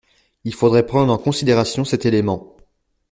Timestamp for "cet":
1.85-2.07